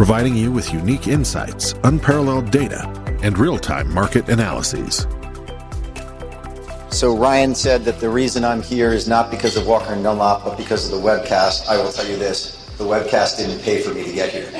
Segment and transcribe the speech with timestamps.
[0.00, 2.88] providing you with unique insights, unparalleled data,
[3.22, 5.06] and real time market analyses.
[6.88, 10.42] So Ryan said that the reason I'm here is not because of Walker and Dunlop,
[10.42, 11.68] but because of the webcast.
[11.68, 14.46] I will tell you this the webcast didn't pay for me to get here.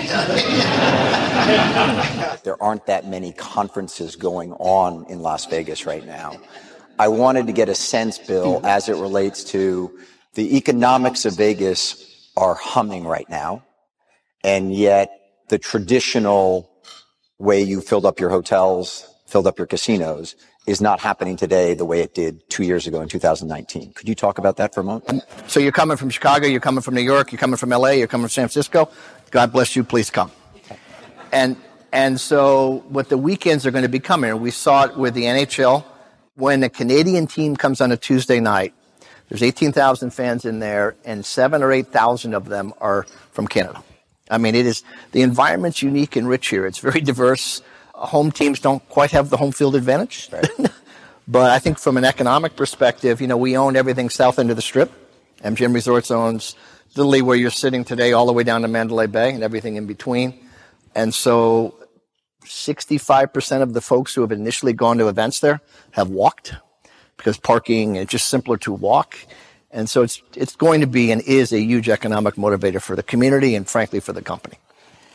[2.45, 6.39] there aren't that many conferences going on in Las Vegas right now.
[6.99, 9.99] I wanted to get a sense, Bill, as it relates to
[10.35, 13.65] the economics of Vegas are humming right now,
[14.45, 15.17] and yet
[15.51, 16.71] the traditional
[17.39, 21.85] way you filled up your hotels, filled up your casinos, is not happening today the
[21.85, 23.93] way it did two years ago in 2019.
[23.93, 25.25] Could you talk about that for a moment?
[25.49, 28.07] So you're coming from Chicago, you're coming from New York, you're coming from LA, you're
[28.07, 28.89] coming from San Francisco.
[29.31, 30.31] God bless you, please come.
[31.33, 31.57] And
[31.93, 35.25] and so what the weekends are going to be coming, we saw it with the
[35.25, 35.85] NHL.
[36.37, 38.73] When a Canadian team comes on a Tuesday night,
[39.29, 43.83] there's 18,000 fans in there, and seven or 8,000 of them are from Canada.
[44.31, 46.65] I mean, it is, the environment's unique and rich here.
[46.65, 47.63] It's very diverse.
[47.95, 50.29] Uh, home teams don't quite have the home field advantage.
[50.33, 50.49] Right.
[51.29, 54.57] but I think from an economic perspective, you know, we own everything south end of
[54.57, 54.93] the strip.
[55.43, 56.55] MGM Resorts owns
[56.95, 59.87] literally where you're sitting today all the way down to Mandalay Bay and everything in
[59.87, 60.39] between.
[60.95, 61.77] And so
[62.45, 65.61] 65% of the folks who have initially gone to events there
[65.93, 66.55] have walked
[67.17, 69.17] because parking is just simpler to walk.
[69.73, 73.03] And so it's, it's going to be and is a huge economic motivator for the
[73.03, 74.57] community and frankly for the company.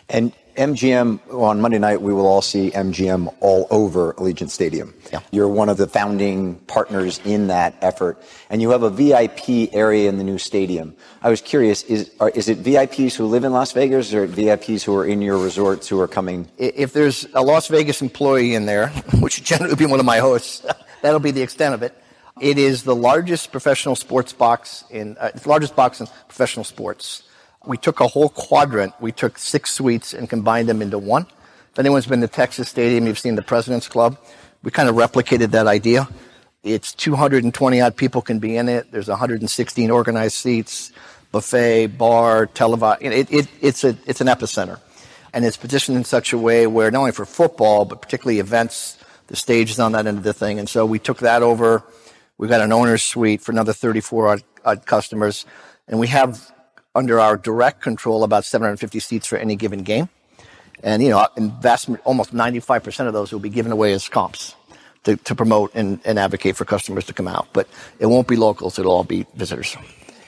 [0.09, 4.93] And MGM, on Monday night, we will all see MGM all over Allegiant Stadium.
[5.11, 5.19] Yeah.
[5.31, 8.21] You're one of the founding partners in that effort.
[8.49, 10.95] And you have a VIP area in the new stadium.
[11.21, 14.83] I was curious, is, are, is it VIPs who live in Las Vegas or VIPs
[14.83, 16.47] who are in your resorts who are coming?
[16.57, 18.89] If there's a Las Vegas employee in there,
[19.19, 20.65] which generally would be one of my hosts,
[21.01, 22.01] that'll be the extent of it.
[22.41, 27.23] It is the largest professional sports box in, uh, largest box in professional sports.
[27.65, 28.93] We took a whole quadrant.
[28.99, 31.27] We took six suites and combined them into one.
[31.71, 34.17] If anyone's been to Texas Stadium, you've seen the President's Club.
[34.63, 36.09] We kind of replicated that idea.
[36.61, 38.91] It's 220 odd people can be in it.
[38.91, 40.91] There's 116 organized seats,
[41.31, 43.01] buffet, bar, televised.
[43.01, 44.79] It, it, it's a, it's an epicenter.
[45.31, 48.97] And it's positioned in such a way where not only for football, but particularly events,
[49.27, 50.59] the stage is on that end of the thing.
[50.59, 51.83] And so we took that over
[52.37, 55.45] We've got an owner's suite for another 34 odd, odd customers.
[55.87, 56.51] And we have
[56.93, 60.09] under our direct control about 750 seats for any given game.
[60.83, 64.55] And, you know, investment, almost 95% of those will be given away as comps
[65.03, 67.47] to, to promote and, and advocate for customers to come out.
[67.53, 67.67] But
[67.99, 69.77] it won't be locals, it'll all be visitors.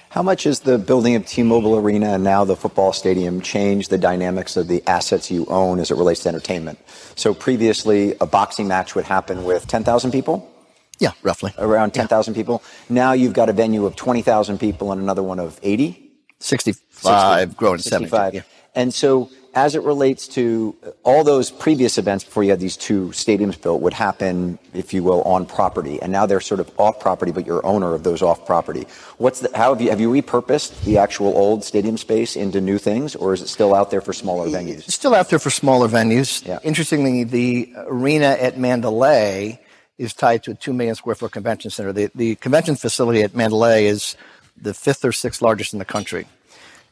[0.09, 3.97] How much has the building of T-Mobile Arena and now the football stadium changed the
[3.97, 6.79] dynamics of the assets you own as it relates to entertainment?
[7.15, 10.49] So previously, a boxing match would happen with 10,000 people.
[10.99, 11.53] Yeah, roughly.
[11.57, 12.37] Around 10,000 yeah.
[12.37, 12.63] people.
[12.89, 16.03] Now you've got a venue of 20,000 people and another one of 80?
[16.39, 18.33] 65, 60, growing to 65.
[18.33, 18.41] Yeah.
[18.75, 22.77] And so as it relates to uh, all those previous events before you had these
[22.77, 25.99] two stadiums built would happen, if you will, on property.
[25.99, 28.85] And now they're sort of off property, but you're owner of those off property.
[29.17, 32.77] What's the, how have you, have you repurposed the actual old stadium space into new
[32.77, 34.85] things or is it still out there for smaller venues?
[34.85, 36.45] It's still out there for smaller venues.
[36.45, 36.59] Yeah.
[36.61, 39.59] Interestingly, the arena at Mandalay
[39.97, 41.91] is tied to a 2 million square foot convention center.
[41.91, 44.15] The, the convention facility at Mandalay is
[44.61, 46.27] the fifth or sixth largest in the country.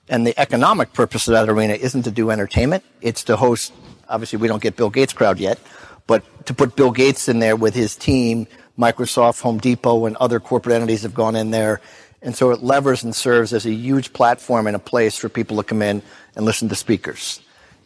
[0.08, 2.84] And the economic purpose of that arena isn't to do entertainment.
[3.02, 3.74] It's to host,
[4.08, 5.60] obviously we don't get Bill Gates crowd yet,
[6.08, 8.48] but to put Bill Gates in there with his team,
[8.78, 11.82] Microsoft, Home Depot, and other corporate entities have gone in there.
[12.22, 15.58] And so it levers and serves as a huge platform and a place for people
[15.58, 16.02] to come in
[16.36, 17.42] and listen to speakers.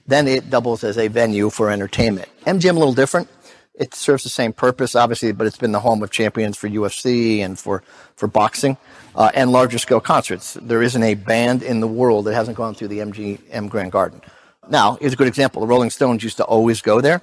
[0.07, 2.27] Then it doubles as a venue for entertainment.
[2.45, 3.29] MGM a little different.
[3.79, 7.39] It serves the same purpose, obviously, but it's been the home of champions for UFC
[7.39, 7.81] and for,
[8.17, 8.75] for boxing
[9.15, 10.55] uh, and larger scale concerts.
[10.61, 14.21] There isn't a band in the world that hasn't gone through the MGM Grand Garden.
[14.69, 15.61] Now, here's a good example.
[15.61, 17.21] The Rolling Stones used to always go there.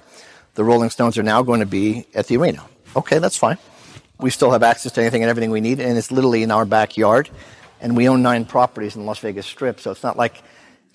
[0.55, 2.65] The Rolling Stones are now going to be at the arena.
[2.95, 3.59] Okay, that's fine.
[4.19, 6.65] We still have access to anything and everything we need, and it's literally in our
[6.65, 7.29] backyard.
[7.79, 10.41] And we own nine properties in the Las Vegas Strip, so it's not like,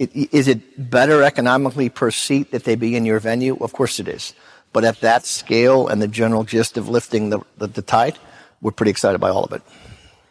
[0.01, 3.57] it, is it better economically per seat that they be in your venue?
[3.59, 4.35] Of course it is.
[4.73, 8.19] But at that scale and the general gist of lifting the, the, the tide,
[8.61, 9.63] we're pretty excited by all of it.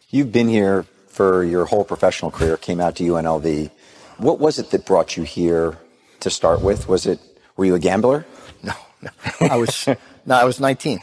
[0.09, 3.69] You've been here for your whole professional career, came out to UNLV.
[4.17, 5.77] What was it that brought you here
[6.21, 6.87] to start with?
[6.87, 7.19] Was it,
[7.55, 8.25] were you a gambler?
[8.63, 8.73] No.
[9.01, 9.09] no.
[9.49, 9.87] I was
[10.25, 11.01] no, I was 19.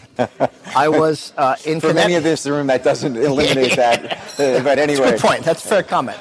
[0.76, 1.80] I was uh, in.
[1.80, 4.12] For many of this room, that doesn't eliminate that.
[4.38, 5.44] Uh, but anyway, That's a good point.
[5.44, 6.18] That's a fair comment.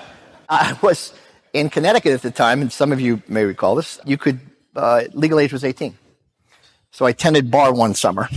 [0.49, 1.13] I was
[1.53, 3.99] in Connecticut at the time, and some of you may recall this.
[4.05, 4.39] You could
[4.75, 5.95] uh, legal age was 18.
[6.91, 8.29] So I attended bar one summer,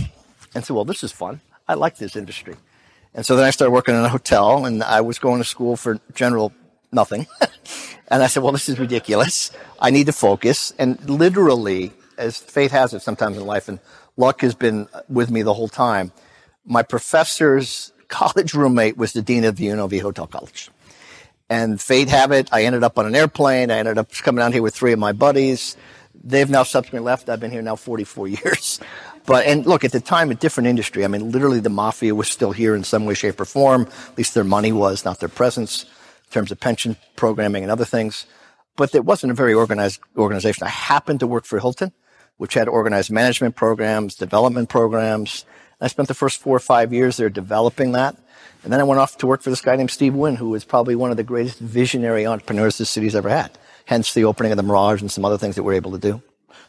[0.53, 1.41] and said, "Well, this is fun.
[1.67, 2.55] I like this industry."
[3.13, 5.75] And so then I started working in a hotel, and I was going to school
[5.75, 6.53] for general
[6.91, 7.27] nothing.
[8.07, 9.51] and I said, "Well, this is ridiculous.
[9.79, 13.79] I need to focus." And literally, as fate has it, sometimes in life, and
[14.17, 16.11] luck has been with me the whole time.
[16.65, 20.69] My professor's college roommate was the dean of the UNLV Hotel College.
[21.49, 23.71] And fate have it, I ended up on an airplane.
[23.71, 25.75] I ended up coming down here with three of my buddies.
[26.23, 27.29] They've now subsequently left.
[27.29, 28.79] I've been here now 44 years.
[29.25, 31.05] But, and look, at the time, a different industry.
[31.05, 33.87] I mean, literally the mafia was still here in some way, shape, or form.
[34.09, 37.85] At least their money was, not their presence, in terms of pension programming and other
[37.85, 38.25] things.
[38.75, 40.65] But it wasn't a very organized organization.
[40.65, 41.91] I happened to work for Hilton,
[42.37, 45.45] which had organized management programs, development programs.
[45.79, 48.15] I spent the first four or five years there developing that.
[48.63, 50.63] And then I went off to work for this guy named Steve Wynn, who was
[50.63, 53.51] probably one of the greatest visionary entrepreneurs this city's ever had.
[53.85, 56.21] Hence the opening of the Mirage and some other things that we're able to do.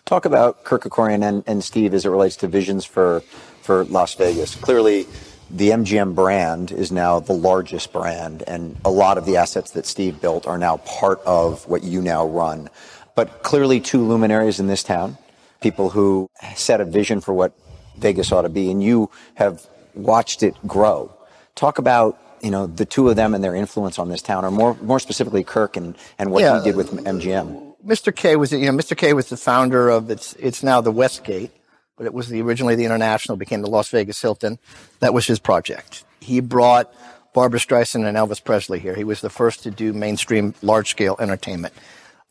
[0.05, 3.21] Talk about Kirk Kerkorian and, and Steve as it relates to visions for,
[3.63, 4.57] for Las Vegas.
[4.57, 5.07] Clearly,
[5.49, 9.87] the MGM brand is now the largest brand, and a lot of the assets that
[9.87, 12.71] Steve built are now part of what you now run.
[13.15, 15.19] But clearly, two luminaries in this town,
[15.61, 17.53] people who set a vision for what
[17.99, 21.15] Vegas ought to be, and you have watched it grow.
[21.55, 24.51] Talk about you know the two of them and their influence on this town, or
[24.51, 27.75] more more specifically Kirk and, and what yeah, he did with MGM.
[27.87, 28.15] Mr.
[28.15, 28.97] K was you know Mr.
[28.97, 31.53] K was the founder of it's it's now the Westgate,
[31.97, 34.59] but it was the, originally the International, became the Las Vegas Hilton.
[35.01, 36.05] That was his project.
[36.21, 36.93] He brought
[37.33, 38.95] Barbra Streisand and Elvis Presley here.
[38.95, 41.75] He was the first to do mainstream large scale entertainment.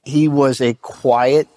[0.03, 1.47] He was a quiet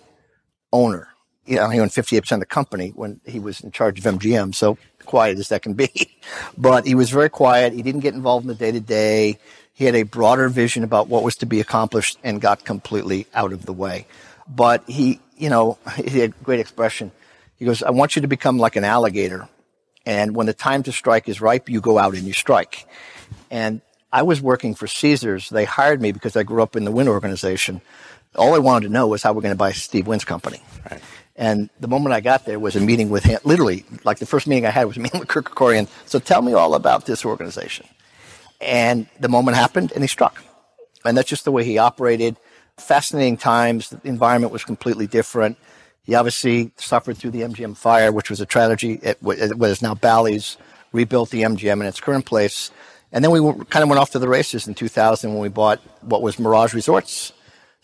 [0.72, 1.08] owner.
[1.46, 4.54] You know, he owned 58% of the company when he was in charge of MGM.
[4.54, 5.90] So quiet as that can be.
[6.58, 7.72] but he was very quiet.
[7.72, 9.38] He didn't get involved in the day to day.
[9.72, 13.52] He had a broader vision about what was to be accomplished and got completely out
[13.52, 14.06] of the way.
[14.48, 17.12] But he, you know, he had great expression.
[17.56, 19.48] He goes, I want you to become like an alligator.
[20.06, 22.86] And when the time to strike is ripe, you go out and you strike.
[23.50, 23.80] And
[24.12, 25.48] I was working for Caesars.
[25.48, 27.80] They hired me because I grew up in the Wynn organization.
[28.36, 30.60] All I wanted to know was how we're going to buy Steve Wynn's company.
[30.90, 31.00] Right.
[31.36, 33.40] And the moment I got there was a meeting with him.
[33.44, 35.88] Literally, like the first meeting I had was a meeting with Kirk Kerkorian.
[36.06, 37.86] So tell me all about this organization.
[38.60, 40.42] And the moment happened and he struck.
[41.04, 42.36] And that's just the way he operated.
[42.78, 43.90] Fascinating times.
[43.90, 45.58] The environment was completely different.
[46.02, 49.00] He obviously suffered through the MGM fire, which was a tragedy.
[49.02, 50.56] It, it was now Bally's
[50.92, 52.70] rebuilt the MGM in its current place.
[53.12, 55.80] And then we kind of went off to the races in 2000 when we bought
[56.02, 57.32] what was Mirage Resorts,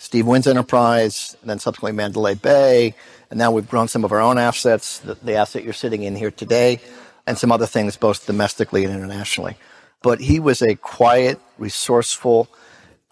[0.00, 2.94] Steve Wynn's enterprise, and then subsequently Mandalay Bay,
[3.29, 6.17] and now we've grown some of our own assets, the, the asset you're sitting in
[6.17, 6.81] here today,
[7.26, 9.58] and some other things both domestically and internationally.
[10.02, 12.49] But he was a quiet, resourceful,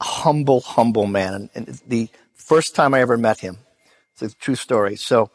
[0.01, 1.51] humble, humble man.
[1.55, 3.59] And the first time I ever met him,
[4.15, 4.97] it's a true story.
[4.97, 5.31] So,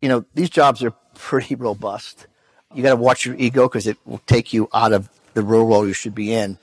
[0.00, 2.28] you know, these jobs are pretty robust.
[2.72, 5.66] You got to watch your ego because it will take you out of the real
[5.66, 6.58] role you should be in.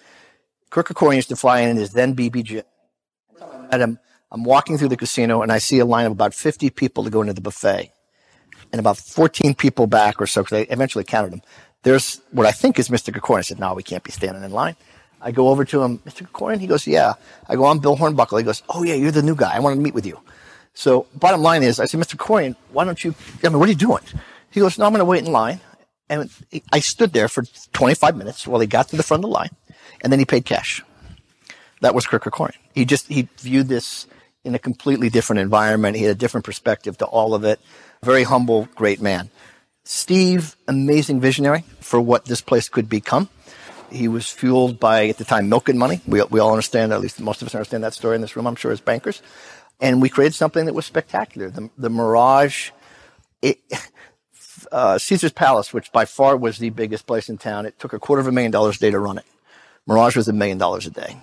[0.69, 2.63] Kirk Kerkorian used to fly in his then BBJ.
[3.41, 4.00] I met him
[4.31, 7.09] I'm walking through the casino and I see a line of about 50 people to
[7.09, 7.91] go into the buffet
[8.71, 11.41] and about 14 people back or so because I eventually counted them.
[11.83, 13.13] There's what I think is Mr.
[13.13, 13.39] Kerkorian.
[13.39, 14.75] I said, no, we can't be standing in line.
[15.21, 16.27] I go over to him, Mr.
[16.27, 16.59] Kerkorian?
[16.59, 17.13] He goes, yeah.
[17.48, 18.38] I go, I'm Bill Hornbuckle.
[18.38, 19.55] He goes, oh yeah, you're the new guy.
[19.55, 20.19] I want to meet with you.
[20.74, 22.15] So bottom line is, I said, Mr.
[22.15, 24.03] Kerkorian, why don't you, I mean, what are you doing?
[24.51, 25.59] He goes, no, I'm going to wait in line.
[26.09, 26.29] And
[26.71, 27.43] I stood there for
[27.74, 29.51] 25 minutes while he got to the front of the line
[30.01, 30.83] and then he paid cash.
[31.81, 32.55] That was Kirk Kerkorian.
[32.74, 34.07] He just, he viewed this
[34.43, 35.98] in a completely different environment.
[35.98, 37.60] He had a different perspective to all of it.
[38.03, 39.29] Very humble, great man.
[39.84, 43.29] Steve, amazing visionary for what this place could become.
[43.91, 46.00] He was fueled by, at the time, milk and money.
[46.08, 48.46] We, we all understand, at least most of us understand that story in this room,
[48.46, 49.22] I'm sure, as bankers.
[49.79, 51.50] And we created something that was spectacular.
[51.50, 52.69] The, the Mirage,
[53.41, 53.60] it,
[54.72, 58.00] uh, Caesar's Palace, which by far was the biggest place in town, it took a
[58.00, 59.25] quarter of a million dollars a day to run it.
[59.88, 61.17] Mirage was a million dollars a day.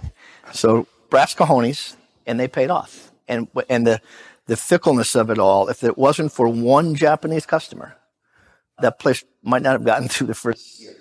[0.53, 1.96] So brass cojones,
[2.27, 3.13] and they paid off.
[3.29, 4.01] And, and the,
[4.47, 7.97] the fickleness of it all, if it wasn't for one Japanese customer,
[8.81, 10.95] that place might not have gotten through the first year.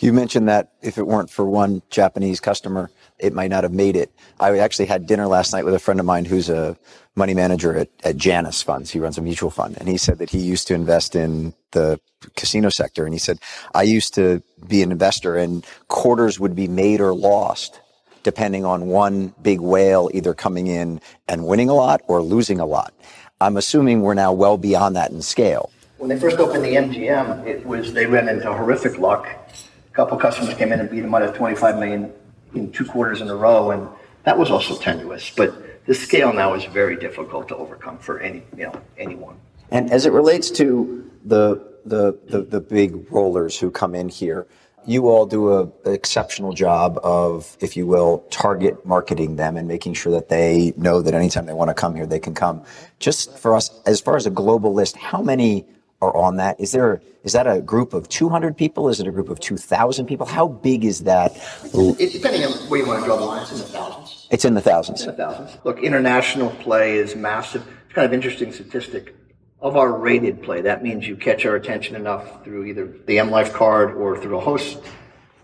[0.00, 3.96] You mentioned that if it weren't for one Japanese customer, it might not have made
[3.96, 4.12] it.
[4.38, 6.76] I actually had dinner last night with a friend of mine who's a
[7.16, 8.90] money manager at, at Janus Funds.
[8.92, 11.98] He runs a mutual fund and he said that he used to invest in the
[12.36, 13.04] casino sector.
[13.04, 13.40] And he said,
[13.74, 17.80] I used to be an investor and quarters would be made or lost
[18.28, 22.66] depending on one big whale either coming in and winning a lot or losing a
[22.66, 22.92] lot.
[23.40, 25.70] I'm assuming we're now well beyond that in scale.
[25.96, 29.26] When they first opened the MGM, it was they ran into horrific luck.
[29.26, 32.12] A couple customers came in and beat them out of 25 million
[32.52, 33.88] in two quarters in a row, and
[34.24, 35.32] that was also tenuous.
[35.34, 39.36] But the scale now is very difficult to overcome for any you know anyone.
[39.70, 44.46] And as it relates to the the the, the big rollers who come in here,
[44.86, 49.94] you all do an exceptional job of, if you will, target marketing them and making
[49.94, 52.62] sure that they know that anytime they want to come here, they can come.
[52.98, 55.66] Just for us, as far as a global list, how many
[56.00, 56.58] are on that?
[56.60, 58.88] Is there is that a group of 200 people?
[58.88, 60.26] Is it a group of 2,000 people?
[60.26, 61.36] How big is that?
[61.74, 64.26] It, depending on where you want to draw the line, it's in the thousands.
[64.30, 65.00] It's in the thousands.
[65.00, 65.58] It's in the thousands.
[65.64, 67.66] Look, international play is massive.
[67.86, 69.14] It's kind of interesting statistic.
[69.60, 73.30] Of our rated play, that means you catch our attention enough through either the M
[73.30, 74.78] Life card or through a host.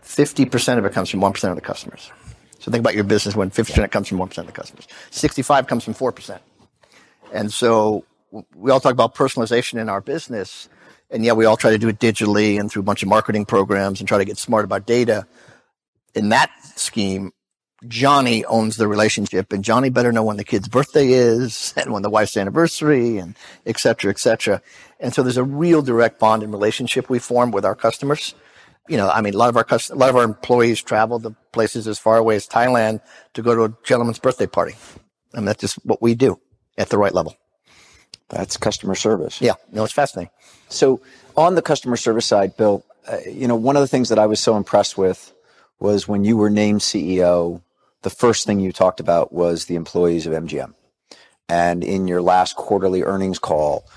[0.04, 2.12] 50% of it comes from 1% of the customers.
[2.61, 4.87] So think about your business when 50% comes from 1% of the customers.
[5.11, 6.38] 65 comes from 4%.
[7.33, 8.04] And so
[8.54, 10.68] we all talk about personalization in our business,
[11.11, 13.44] and yeah, we all try to do it digitally and through a bunch of marketing
[13.44, 15.26] programs and try to get smart about data.
[16.14, 17.33] In that scheme,
[17.88, 22.03] Johnny owns the relationship, and Johnny better know when the kid's birthday is and when
[22.03, 23.37] the wife's anniversary, and
[23.67, 24.62] et cetera, et cetera.
[25.00, 28.35] And so there's a real direct bond and relationship we form with our customers.
[28.88, 31.19] You know, I mean, a lot of our cust- a lot of our employees travel
[31.21, 33.00] to places as far away as Thailand
[33.33, 34.75] to go to a gentleman's birthday party,
[35.33, 36.38] and that's just what we do
[36.76, 37.35] at the right level.
[38.29, 39.41] That's customer service.
[39.41, 40.31] Yeah, no, it's fascinating.
[40.69, 41.00] So
[41.37, 44.26] on the customer service side, Bill, uh, you know, one of the things that I
[44.26, 45.33] was so impressed with
[45.79, 47.62] was when you were named CEO,
[48.04, 50.75] the first thing you talked about was the employees of MGM.
[51.49, 53.88] And in your last quarterly earnings call,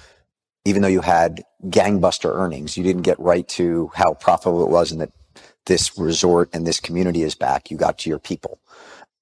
[0.65, 4.91] even though you had gangbuster earnings, you didn't get right to how profitable it was
[4.91, 5.11] and that
[5.65, 7.69] this resort and this community is back.
[7.69, 8.59] You got to your people.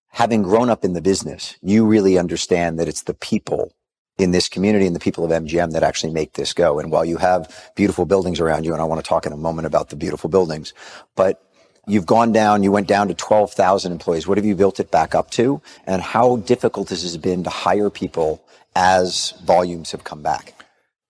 [0.09, 3.73] Having grown up in the business, you really understand that it's the people
[4.17, 6.79] in this community and the people of MGM that actually make this go.
[6.79, 9.37] And while you have beautiful buildings around you, and I want to talk in a
[9.37, 10.73] moment about the beautiful buildings,
[11.15, 11.41] but
[11.87, 14.27] you've gone down, you went down to 12,000 employees.
[14.27, 15.61] What have you built it back up to?
[15.85, 18.43] And how difficult has been to hire people
[18.75, 20.53] as volumes have come back?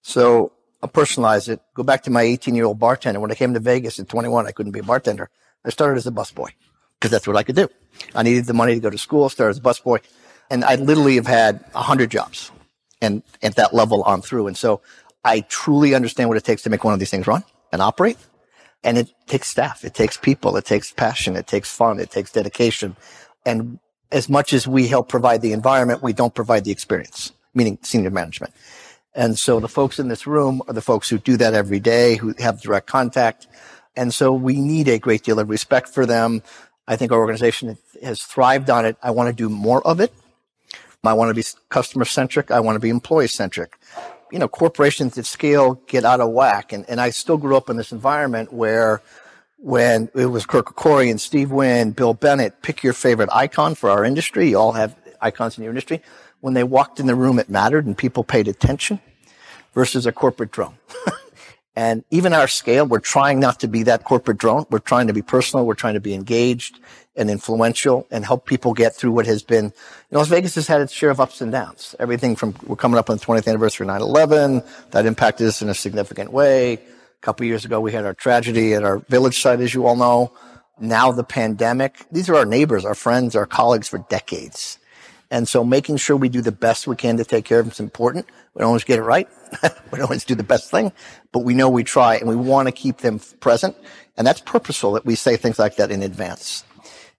[0.01, 0.51] So
[0.81, 1.61] I'll personalize it.
[1.73, 3.19] Go back to my 18 year old bartender.
[3.19, 5.29] When I came to Vegas at 21, I couldn't be a bartender.
[5.63, 6.49] I started as a busboy
[6.99, 7.67] because that's what I could do.
[8.13, 9.99] I needed the money to go to school, started as a busboy.
[10.51, 12.51] And I literally have had 100 jobs
[13.01, 14.47] and at that level on through.
[14.47, 14.81] And so
[15.23, 18.17] I truly understand what it takes to make one of these things run and operate.
[18.85, 19.83] And it takes staff.
[19.83, 20.55] It takes people.
[20.55, 21.35] It takes passion.
[21.35, 21.99] It takes fun.
[21.99, 22.95] It takes dedication.
[23.45, 23.79] And
[24.11, 28.11] as much as we help provide the environment, we don't provide the experience, meaning senior
[28.11, 28.53] management.
[29.15, 32.15] And so the folks in this room are the folks who do that every day,
[32.15, 33.47] who have direct contact.
[33.95, 36.43] And so we need a great deal of respect for them.
[36.87, 38.97] I think our organization has thrived on it.
[39.01, 40.13] I want to do more of it.
[41.03, 42.51] I want to be customer centric.
[42.51, 43.77] I want to be employee centric.
[44.35, 46.73] You know, corporations at scale get out of whack.
[46.73, 49.01] And, and I still grew up in this environment where
[49.55, 53.89] when it was Kirk Kerkorian and Steve Wynn, Bill Bennett, pick your favorite icon for
[53.89, 54.49] our industry.
[54.49, 56.01] You all have icons in your industry.
[56.41, 58.99] When they walked in the room, it mattered and people paid attention
[59.73, 60.75] versus a corporate drone.
[61.75, 64.65] And even our scale, we're trying not to be that corporate drone.
[64.69, 65.65] We're trying to be personal.
[65.65, 66.79] We're trying to be engaged
[67.17, 69.71] and influential and help people get through what has been, you
[70.11, 71.95] know, Las Vegas has had its share of ups and downs.
[71.99, 74.65] Everything from, we're coming up on the 20th anniversary of 9-11.
[74.91, 76.73] That impacted us in a significant way.
[76.73, 76.79] A
[77.21, 80.31] couple years ago, we had our tragedy at our village site, as you all know.
[80.79, 82.05] Now the pandemic.
[82.11, 84.77] These are our neighbors, our friends, our colleagues for decades.
[85.31, 87.71] And so making sure we do the best we can to take care of them
[87.71, 88.27] is important.
[88.53, 89.27] We don't always get it right.
[89.63, 90.91] we don't always do the best thing,
[91.31, 93.75] but we know we try and we want to keep them present.
[94.17, 96.63] And that's purposeful that we say things like that in advance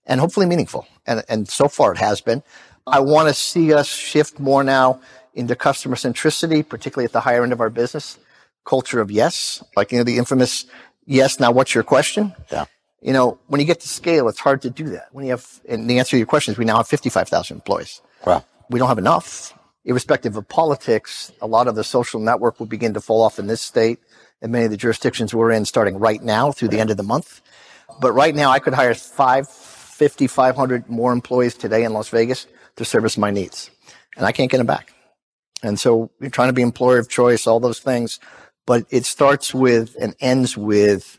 [0.06, 0.86] and hopefully meaningful.
[1.06, 2.42] And, and so far it has been.
[2.86, 5.00] I want to see us shift more now
[5.34, 8.18] into customer centricity, particularly at the higher end of our business.
[8.64, 10.66] Culture of yes, like, you know, the infamous
[11.04, 11.38] yes.
[11.38, 12.34] Now what's your question?
[12.50, 12.64] Yeah.
[13.02, 15.08] You know, when you get to scale, it's hard to do that.
[15.12, 18.00] When you have, and the answer to your question is we now have 55,000 employees.
[18.26, 18.44] Wow.
[18.70, 19.52] We don't have enough.
[19.84, 23.46] Irrespective of politics, a lot of the social network will begin to fall off in
[23.46, 24.00] this state
[24.42, 27.02] and many of the jurisdictions we're in starting right now through the end of the
[27.02, 27.40] month.
[28.00, 29.48] But right now I could hire five
[29.96, 33.70] 5,500 more employees today in Las Vegas to service my needs.
[34.16, 34.92] And I can't get them back.
[35.62, 38.20] And so you're trying to be employer of choice, all those things.
[38.66, 41.18] But it starts with and ends with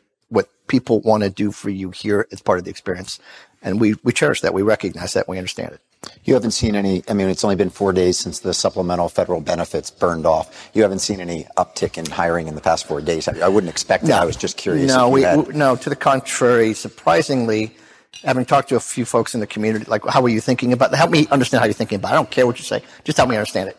[0.67, 3.19] people want to do for you here as part of the experience.
[3.61, 4.53] And we, we cherish that.
[4.53, 5.27] We recognize that.
[5.27, 5.81] We understand it.
[6.23, 9.41] You haven't seen any, I mean, it's only been four days since the supplemental federal
[9.41, 10.69] benefits burned off.
[10.73, 13.27] You haven't seen any uptick in hiring in the past four days.
[13.27, 14.09] I, I wouldn't expect that.
[14.09, 14.87] No, I was just curious.
[14.87, 17.75] No, we, no, to the contrary, surprisingly,
[18.23, 20.91] having talked to a few folks in the community, like, how are you thinking about
[20.91, 20.97] that?
[20.97, 22.13] Help me understand how you're thinking about it.
[22.13, 22.83] I don't care what you say.
[23.03, 23.77] Just help me understand it.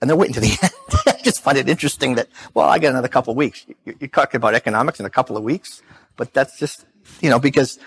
[0.00, 1.16] and they're waiting to the end.
[1.18, 3.66] I just find it interesting that, well, I got another couple of weeks.
[3.84, 5.82] You're talking about economics in a couple of weeks,
[6.16, 6.84] but that's just,
[7.20, 7.78] you know, because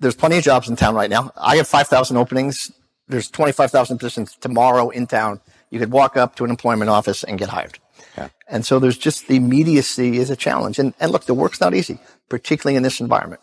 [0.00, 1.32] there's plenty of jobs in town right now.
[1.36, 2.70] I have 5,000 openings.
[3.08, 5.40] There's 25,000 positions tomorrow in town.
[5.70, 7.78] You could walk up to an employment office and get hired.
[8.16, 8.28] Yeah.
[8.48, 10.78] And so there's just the immediacy is a challenge.
[10.78, 13.40] And, and look, the work's not easy, particularly in this environment.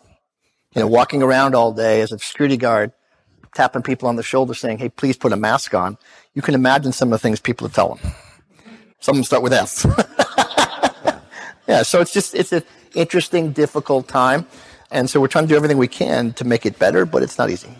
[0.74, 2.92] You know, walking around all day as a security guard,
[3.54, 5.98] tapping people on the shoulder saying, Hey, please put a mask on.
[6.34, 8.12] You can imagine some of the things people tell them.
[9.00, 9.84] Some of them start with F.
[11.68, 11.82] yeah.
[11.82, 12.62] So it's just, it's an
[12.94, 14.46] interesting, difficult time.
[14.90, 17.38] And so we're trying to do everything we can to make it better, but it's
[17.38, 17.74] not easy.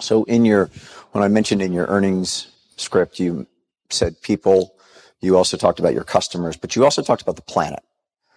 [0.00, 0.70] So in your,
[1.12, 3.46] when I mentioned in your earnings script, you
[3.90, 4.74] said people,
[5.20, 7.82] you also talked about your customers, but you also talked about the planet.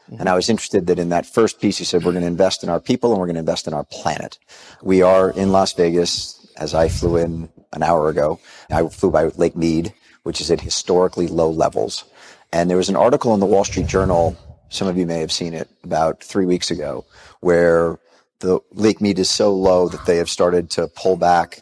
[0.10, 0.20] Mm-hmm.
[0.20, 2.64] And I was interested that in that first piece, you said we're going to invest
[2.64, 4.38] in our people and we're going to invest in our planet.
[4.82, 8.40] We are in Las Vegas as I flew in an hour ago.
[8.70, 9.94] I flew by Lake Mead,
[10.24, 12.06] which is at historically low levels.
[12.52, 14.38] And there was an article in the Wall Street Journal,
[14.70, 17.06] some of you may have seen it, about three weeks ago,
[17.40, 18.00] where
[18.40, 21.62] the Lake Mead is so low that they have started to pull back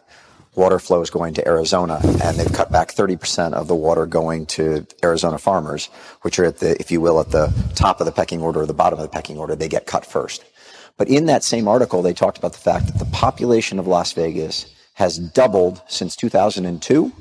[0.54, 4.86] water flows going to Arizona, and they've cut back 30% of the water going to
[5.04, 5.86] Arizona farmers,
[6.22, 8.66] which are at the, if you will, at the top of the pecking order or
[8.66, 9.54] the bottom of the pecking order.
[9.54, 10.44] They get cut first.
[10.96, 14.12] But in that same article, they talked about the fact that the population of Las
[14.12, 17.12] Vegas has doubled since 2002,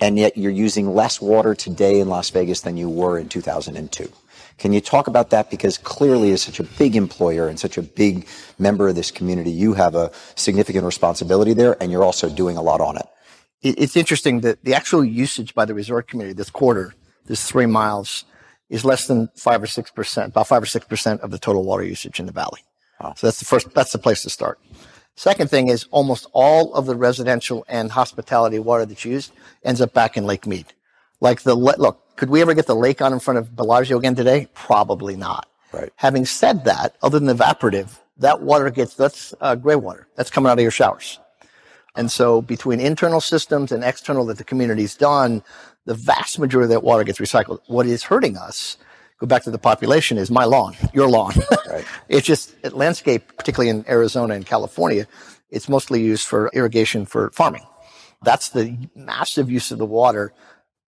[0.00, 4.12] and yet you're using less water today in Las Vegas than you were in 2002.
[4.58, 5.50] Can you talk about that?
[5.50, 8.26] Because clearly, as such a big employer and such a big
[8.58, 12.62] member of this community, you have a significant responsibility there, and you're also doing a
[12.62, 13.06] lot on it.
[13.62, 16.94] It's interesting that the actual usage by the resort community this quarter,
[17.26, 18.24] this three miles,
[18.68, 21.64] is less than five or six percent, about five or six percent of the total
[21.64, 22.60] water usage in the valley.
[23.00, 23.14] Wow.
[23.16, 24.58] So that's the first, that's the place to start.
[25.16, 29.32] Second thing is almost all of the residential and hospitality water that's used
[29.64, 30.66] ends up back in Lake Mead.
[31.20, 34.14] Like the, look, could we ever get the lake on in front of Bellagio again
[34.14, 34.48] today?
[34.54, 35.48] Probably not.
[35.72, 35.92] Right.
[35.96, 40.08] Having said that, other than evaporative, that water gets, that's uh, gray water.
[40.16, 41.18] That's coming out of your showers.
[41.96, 45.42] And so between internal systems and external that the community's done,
[45.86, 47.60] the vast majority of that water gets recycled.
[47.66, 48.76] What is hurting us,
[49.18, 51.34] go back to the population, is my lawn, your lawn.
[51.68, 51.84] Right.
[52.08, 55.06] it's just landscape, particularly in Arizona and California,
[55.50, 57.62] it's mostly used for irrigation for farming.
[58.22, 60.32] That's the massive use of the water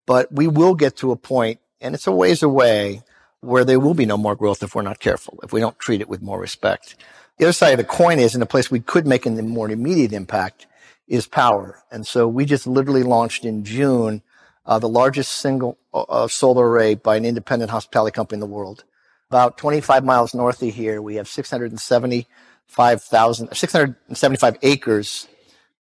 [0.09, 3.03] but we will get to a point, and it's a ways away,
[3.41, 6.01] where there will be no more growth if we're not careful, if we don't treat
[6.01, 6.95] it with more respect.
[7.37, 9.69] The other side of the coin is, in a place we could make a more
[9.69, 10.65] immediate impact,
[11.07, 11.83] is power.
[11.91, 14.23] And so we just literally launched in June
[14.65, 18.47] uh, the largest single uh, uh solar array by an independent hospitality company in the
[18.47, 18.85] world.
[19.29, 25.27] About 25 miles north of here, we have 675,000, 675 acres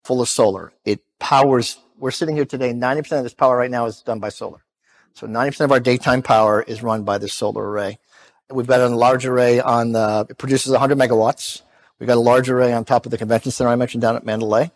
[0.04, 0.74] full of solar.
[0.84, 4.28] It powers we're sitting here today, 90% of this power right now is done by
[4.28, 4.64] solar.
[5.14, 7.98] So 90% of our daytime power is run by this solar array.
[8.50, 11.62] We've got a large array on the, it produces 100 megawatts.
[11.98, 14.24] We've got a large array on top of the convention center I mentioned down at
[14.24, 14.70] Mandalay.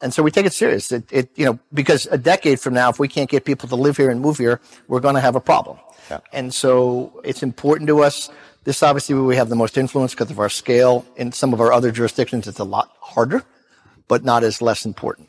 [0.00, 0.90] And so we take it serious.
[0.90, 3.76] It, it, you know, because a decade from now, if we can't get people to
[3.76, 5.78] live here and move here, we're going to have a problem.
[6.10, 6.18] Yeah.
[6.32, 8.28] And so it's important to us.
[8.64, 11.04] This obviously we have the most influence because of our scale.
[11.16, 13.44] In some of our other jurisdictions, it's a lot harder,
[14.08, 15.28] but not as less important.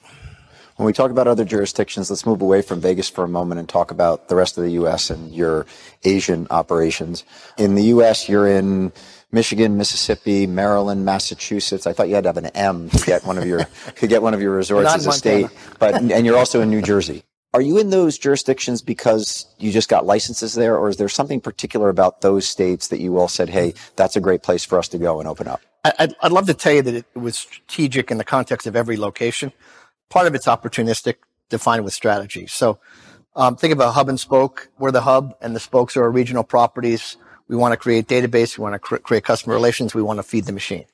[0.75, 3.69] When we talk about other jurisdictions, let's move away from Vegas for a moment and
[3.69, 5.11] talk about the rest of the U.S.
[5.11, 5.67] and your
[6.03, 7.23] Asian operations.
[7.57, 8.91] In the U.S., you're in
[9.31, 11.85] Michigan, Mississippi, Maryland, Massachusetts.
[11.85, 13.65] I thought you had to have an M to get one of your
[13.97, 16.81] to get one of your resorts as a state, but and you're also in New
[16.81, 17.23] Jersey.
[17.53, 21.39] Are you in those jurisdictions because you just got licenses there, or is there something
[21.39, 24.87] particular about those states that you all said, "Hey, that's a great place for us
[24.87, 25.61] to go and open up"?
[25.83, 28.97] I'd, I'd love to tell you that it was strategic in the context of every
[28.97, 29.51] location
[30.13, 31.15] part of it's opportunistic,
[31.49, 32.45] defined with strategy.
[32.45, 32.77] So
[33.35, 34.69] um, think about hub and spoke.
[34.77, 37.17] We're the hub, and the spokes are our regional properties.
[37.47, 38.55] We want to create database.
[38.55, 39.95] We want to cr- create customer relations.
[39.95, 40.85] We want to feed the machine.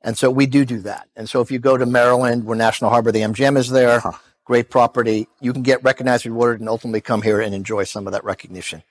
[0.00, 1.08] And so we do do that.
[1.14, 4.12] And so if you go to Maryland, where National Harbor, the MGM is there, huh.
[4.46, 5.28] great property.
[5.42, 8.82] You can get recognized, rewarded, and ultimately come here and enjoy some of that recognition.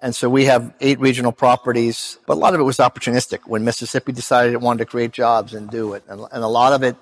[0.00, 3.64] And so we have eight regional properties, but a lot of it was opportunistic when
[3.64, 6.04] Mississippi decided it wanted to create jobs and do it.
[6.08, 6.94] And, and a lot of it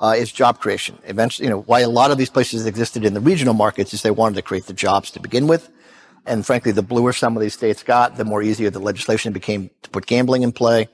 [0.00, 0.98] uh, is job creation.
[1.04, 4.02] Eventually, you know, why a lot of these places existed in the regional markets is
[4.02, 5.70] they wanted to create the jobs to begin with.
[6.26, 9.70] And frankly, the bluer some of these states got, the more easier the legislation became
[9.82, 10.88] to put gambling in play.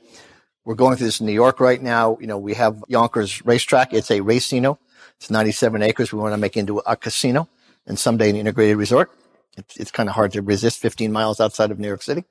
[0.65, 2.17] We're going through this in New York right now.
[2.21, 3.93] You know, we have Yonkers racetrack.
[3.93, 4.79] It's a racino.
[5.17, 6.13] It's 97 acres.
[6.13, 7.49] We want to make into a casino
[7.87, 9.11] and someday an integrated resort.
[9.59, 12.25] It's, it's kind of hard to resist 15 miles outside of New York City.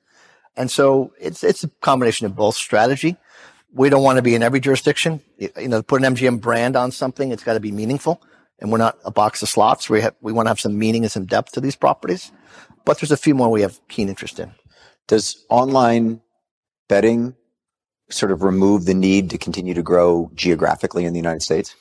[0.56, 3.16] And so it's, it's a combination of both strategy
[3.74, 5.20] we don't want to be in every jurisdiction.
[5.36, 8.22] You know, put an MGM brand on something, it's got to be meaningful.
[8.60, 9.90] And we're not a box of slots.
[9.90, 12.30] We have, we want to have some meaning and some depth to these properties.
[12.84, 14.52] but there's a few more we have keen interest in.
[15.08, 16.20] Does online
[16.88, 17.34] betting
[18.10, 21.74] sort of remove the need to continue to grow geographically in the United States?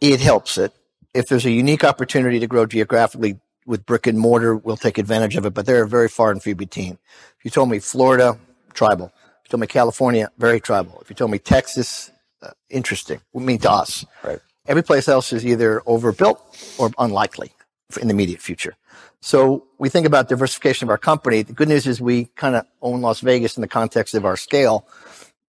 [0.00, 0.72] It helps it.
[1.14, 5.36] If there's a unique opportunity to grow geographically with brick and mortar, we'll take advantage
[5.36, 6.98] of it, but they're very far and few between.
[7.38, 8.38] If you told me Florida,
[8.72, 9.12] tribal.
[9.50, 11.00] You told me California, very tribal.
[11.02, 13.20] If you told me Texas, uh, interesting.
[13.34, 14.06] I mean, to us.
[14.22, 14.38] Right.
[14.68, 16.40] Every place else is either overbuilt
[16.78, 17.50] or unlikely
[18.00, 18.76] in the immediate future.
[19.20, 21.42] So we think about diversification of our company.
[21.42, 24.36] The good news is we kind of own Las Vegas in the context of our
[24.36, 24.86] scale.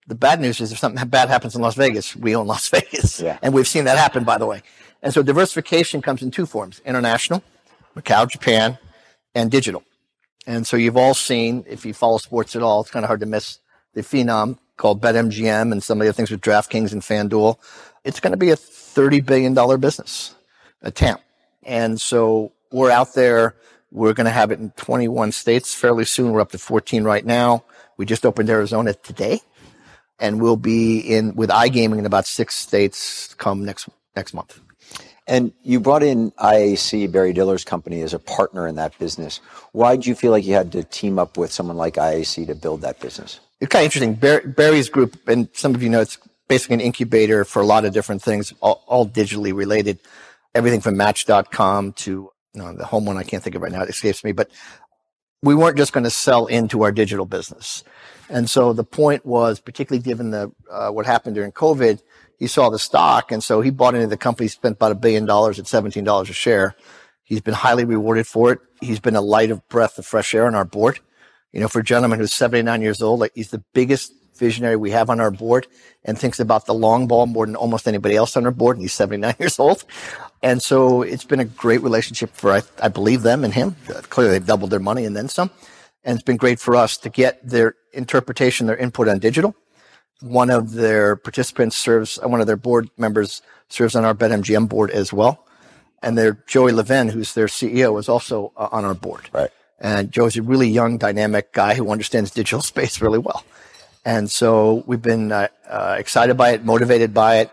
[0.07, 3.19] The bad news is if something bad happens in Las Vegas, we own Las Vegas.
[3.19, 3.37] Yeah.
[3.43, 4.63] And we've seen that happen, by the way.
[5.03, 7.43] And so diversification comes in two forms, international,
[7.95, 8.79] Macau, Japan,
[9.35, 9.83] and digital.
[10.47, 13.19] And so you've all seen, if you follow sports at all, it's kind of hard
[13.19, 13.59] to miss
[13.93, 17.57] the phenom called BetMGM and some of the other things with DraftKings and FanDuel.
[18.03, 20.35] It's going to be a $30 billion business,
[20.81, 21.17] a TAM.
[21.63, 23.55] And so we're out there.
[23.91, 26.31] We're going to have it in 21 states fairly soon.
[26.31, 27.63] We're up to 14 right now.
[27.97, 29.41] We just opened Arizona today
[30.19, 34.59] and we'll be in with iGaming in about six states come next, next month.
[35.27, 39.39] And you brought in IAC, Barry Diller's company, as a partner in that business.
[39.71, 42.55] Why did you feel like you had to team up with someone like IAC to
[42.55, 43.39] build that business?
[43.61, 44.51] It's kind of interesting.
[44.53, 46.17] Barry's group, and some of you know, it's
[46.49, 49.99] basically an incubator for a lot of different things, all, all digitally related.
[50.53, 53.83] Everything from Match.com to no, the home one I can't think of right now.
[53.83, 54.49] It escapes me, but
[55.41, 57.83] we weren't just going to sell into our digital business.
[58.29, 62.01] And so the point was, particularly given the uh, what happened during COVID,
[62.37, 64.47] he saw the stock, and so he bought into the company.
[64.47, 66.75] Spent about a billion dollars at seventeen dollars a share.
[67.23, 68.59] He's been highly rewarded for it.
[68.81, 70.99] He's been a light of breath of fresh air on our board.
[71.51, 74.91] You know, for a gentleman who's 79 years old, like he's the biggest visionary we
[74.91, 75.67] have on our board
[76.03, 78.77] and thinks about the long ball more than almost anybody else on our board.
[78.77, 79.83] And he's 79 years old.
[80.41, 83.75] And so it's been a great relationship for, I, I believe them and him.
[84.09, 85.51] Clearly they've doubled their money and then some.
[86.03, 89.55] And it's been great for us to get their interpretation, their input on digital.
[90.21, 94.67] One of their participants serves, uh, one of their board members serves on our BetMGM
[94.67, 95.45] board as well.
[96.01, 99.29] And their Joey Levin, who's their CEO, is also uh, on our board.
[99.31, 99.51] Right.
[99.81, 103.43] And Joe's a really young, dynamic guy who understands digital space really well.
[104.05, 107.51] And so we've been uh, uh, excited by it, motivated by it.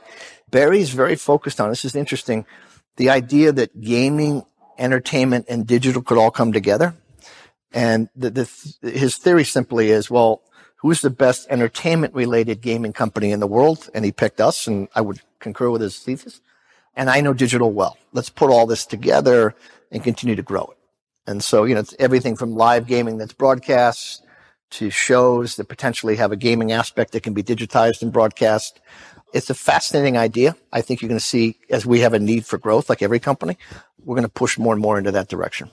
[0.50, 2.46] Barry's very focused on this is interesting.
[2.96, 4.44] The idea that gaming,
[4.78, 6.94] entertainment, and digital could all come together.
[7.72, 10.42] And the, the, his theory simply is, well,
[10.76, 13.90] who's the best entertainment related gaming company in the world?
[13.94, 16.40] And he picked us, and I would concur with his thesis.
[16.96, 17.98] And I know digital well.
[18.12, 19.54] Let's put all this together
[19.90, 20.77] and continue to grow it.
[21.28, 24.24] And so, you know, it's everything from live gaming that's broadcast
[24.70, 28.80] to shows that potentially have a gaming aspect that can be digitized and broadcast.
[29.34, 30.56] It's a fascinating idea.
[30.72, 33.20] I think you're going to see as we have a need for growth, like every
[33.20, 33.58] company,
[34.02, 35.70] we're going to push more and more into that direction.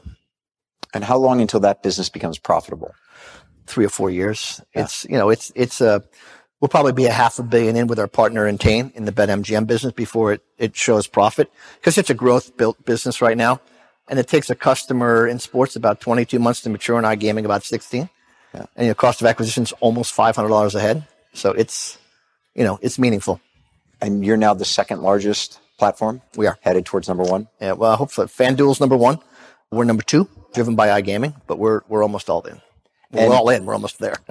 [0.93, 2.93] And how long until that business becomes profitable?
[3.65, 4.61] Three or four years.
[4.75, 4.83] Yeah.
[4.83, 6.03] It's, you know, it's, it's a,
[6.59, 9.67] we'll probably be a half a billion in with our partner Entain in the BetMGM
[9.67, 13.61] business before it, it shows profit because it's a growth built business right now.
[14.07, 17.63] And it takes a customer in sports about 22 months to mature in iGaming about
[17.63, 18.09] 16.
[18.53, 18.65] Yeah.
[18.75, 21.05] And your cost of acquisition is almost $500 a head.
[21.33, 21.97] So it's,
[22.53, 23.41] you know, it's meaningful.
[24.01, 26.21] And you're now the second largest platform?
[26.35, 26.57] We are.
[26.61, 27.47] Headed towards number one?
[27.59, 28.27] Yeah, well, hopefully.
[28.27, 29.19] FanDuel's number one.
[29.71, 32.61] We're number two, driven by iGaming, but we're, we're almost all in.
[33.15, 33.65] We're all in.
[33.65, 34.17] We're almost there.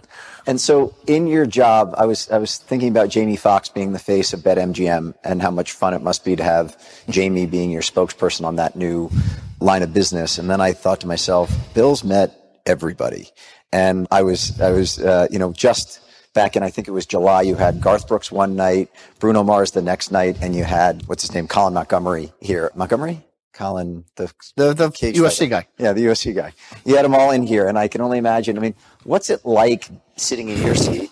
[0.46, 3.98] And so, in your job, I was I was thinking about Jamie Foxx being the
[3.98, 6.76] face of BetMGM and how much fun it must be to have
[7.08, 9.10] Jamie being your spokesperson on that new
[9.58, 10.36] line of business.
[10.36, 13.30] And then I thought to myself, Bill's met everybody.
[13.72, 16.00] And I was, I was, uh, you know, just
[16.34, 19.70] back in, I think it was July, you had Garth Brooks one night, Bruno Mars
[19.70, 22.70] the next night, and you had, what's his name, Colin Montgomery here.
[22.74, 23.24] Montgomerie?
[23.54, 25.66] Colin, the, the, the USC guy.
[25.78, 26.52] Yeah, the USC guy.
[26.84, 29.44] You had them all in here, and I can only imagine, I mean, what's it
[29.44, 31.10] like sitting in your seat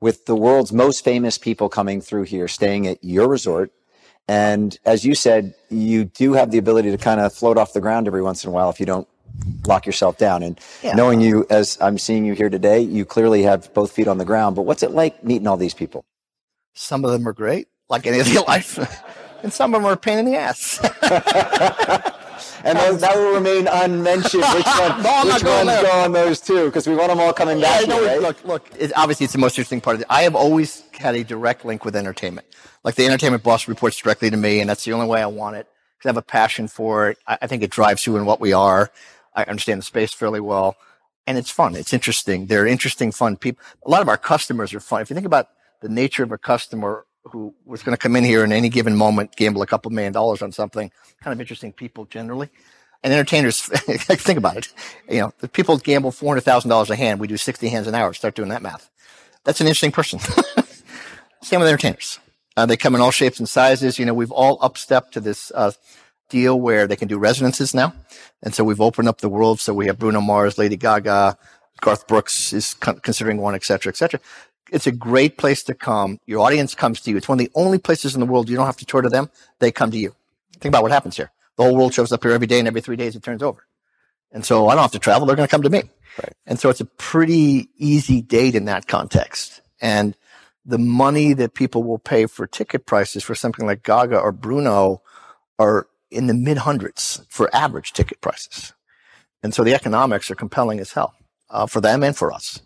[0.00, 3.72] with the world's most famous people coming through here, staying at your resort?
[4.28, 7.80] And as you said, you do have the ability to kind of float off the
[7.80, 9.06] ground every once in a while if you don't
[9.66, 10.42] lock yourself down.
[10.42, 10.94] And yeah.
[10.94, 14.24] knowing you as I'm seeing you here today, you clearly have both feet on the
[14.24, 14.56] ground.
[14.56, 16.04] But what's it like meeting all these people?
[16.74, 18.78] Some of them are great, like any other life,
[19.42, 20.78] and some of them are a pain in the ass.
[22.64, 24.44] and those, that will remain unmentioned.
[24.54, 26.66] Which, one, no, which ones go on those two?
[26.66, 27.86] Because we want them all coming back.
[27.86, 28.20] Yeah, here, right?
[28.20, 28.68] Look, look.
[28.78, 30.06] It, obviously, it's the most interesting part of it.
[30.10, 32.46] I have always had a direct link with entertainment.
[32.84, 35.56] Like the entertainment boss reports directly to me, and that's the only way I want
[35.56, 35.66] it.
[35.96, 37.18] Because I have a passion for it.
[37.26, 38.90] I, I think it drives who and what we are.
[39.34, 40.76] I understand the space fairly well.
[41.26, 41.74] And it's fun.
[41.74, 42.46] It's interesting.
[42.46, 43.62] They're interesting, fun people.
[43.84, 45.02] A lot of our customers are fun.
[45.02, 45.48] If you think about
[45.80, 48.96] the nature of a customer who was going to come in here in any given
[48.96, 50.90] moment, gamble a couple million dollars on something,
[51.22, 52.48] kind of interesting people generally.
[53.02, 54.72] And entertainers, think about it.
[55.08, 57.20] You know, the people gamble $400,000 a hand.
[57.20, 58.12] We do 60 hands an hour.
[58.12, 58.90] Start doing that math.
[59.44, 60.18] That's an interesting person.
[61.42, 62.18] Same with entertainers.
[62.56, 63.98] Uh, they come in all shapes and sizes.
[63.98, 65.72] You know, we've all upstepped to this uh,
[66.30, 67.94] deal where they can do residences now.
[68.42, 69.60] And so we've opened up the world.
[69.60, 71.38] So we have Bruno Mars, Lady Gaga,
[71.80, 74.20] Garth Brooks is con- considering one, et cetera, et cetera.
[74.70, 76.18] It's a great place to come.
[76.26, 77.16] Your audience comes to you.
[77.16, 79.08] It's one of the only places in the world you don't have to tour to
[79.08, 79.30] them.
[79.60, 80.14] They come to you.
[80.58, 81.30] Think about what happens here.
[81.56, 83.66] The whole world shows up here every day and every three days it turns over.
[84.32, 85.26] And so I don't have to travel.
[85.26, 85.82] They're going to come to me.
[86.18, 86.32] Right.
[86.46, 89.60] And so it's a pretty easy date in that context.
[89.80, 90.16] And
[90.64, 95.02] the money that people will pay for ticket prices for something like Gaga or Bruno
[95.58, 98.72] are in the mid hundreds for average ticket prices.
[99.42, 101.14] And so the economics are compelling as hell
[101.50, 102.60] uh, for them and for us.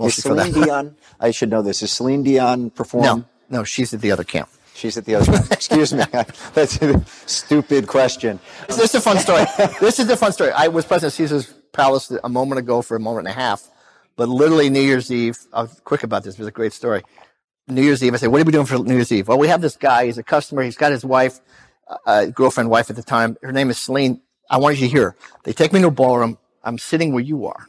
[0.00, 3.04] Is Celine Dion, I should know this, is Celine Dion perform?
[3.04, 4.48] No, no, she's at the other camp.
[4.74, 5.46] She's at the other camp.
[5.50, 6.04] Excuse me.
[6.54, 8.40] That's a stupid question.
[8.68, 9.44] This is a fun story.
[9.80, 10.50] this is a fun story.
[10.50, 13.68] I was present at Caesar's Palace a moment ago for a moment and a half,
[14.16, 17.02] but literally New Year's Eve, I was quick about this, it was a great story.
[17.68, 19.28] New Year's Eve, I said, what are we doing for New Year's Eve?
[19.28, 21.40] Well, we have this guy, he's a customer, he's got his wife,
[22.06, 23.36] uh, girlfriend, wife at the time.
[23.42, 24.20] Her name is Celine.
[24.50, 25.16] I want you to hear.
[25.44, 26.38] They take me to a ballroom.
[26.64, 27.66] I'm sitting where you are.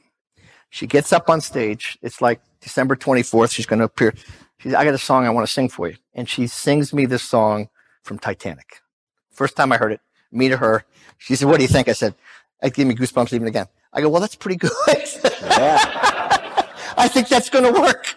[0.74, 2.00] She gets up on stage.
[2.02, 3.52] It's like December 24th.
[3.52, 4.16] She's going to appear.
[4.58, 5.98] She's, I got a song I want to sing for you.
[6.16, 7.70] And she sings me this song
[8.02, 8.82] from Titanic.
[9.30, 10.84] First time I heard it, me to her.
[11.20, 11.90] She said, what do you think?
[11.90, 12.16] I said,
[12.64, 13.68] it gave me goosebumps even again.
[13.94, 14.72] I go, well, that's pretty good.
[15.44, 15.78] Yeah.
[16.98, 18.08] I think that's going to work.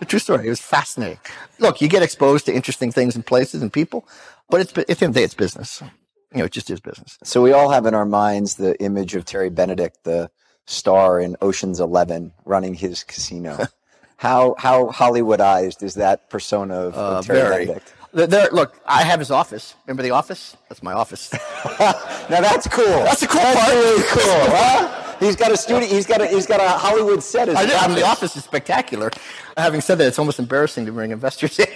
[0.00, 0.48] the true story.
[0.48, 1.20] It was fascinating.
[1.60, 4.04] Look, you get exposed to interesting things and places and people,
[4.48, 5.80] but it's, at the end of the day, it's business.
[6.32, 7.18] You know, it just is business.
[7.22, 10.28] So we all have in our minds the image of Terry Benedict, the
[10.70, 13.66] star in Ocean's Eleven running his casino.
[14.16, 17.66] how how Hollywoodized is that persona of, uh, of Terry very.
[17.66, 17.94] Benedict?
[18.12, 19.76] There, look, I have his office.
[19.86, 20.56] Remember the office?
[20.68, 21.32] That's my office.
[21.80, 22.84] now that's cool.
[22.84, 23.72] That's a cool that's part.
[23.72, 25.16] really cool, huh?
[25.20, 25.88] He's got a studio.
[25.88, 27.48] He's got a he's got a Hollywood set.
[27.50, 29.10] I, I mean, the office is spectacular.
[29.56, 31.68] Having said that, it's almost embarrassing to bring investors in.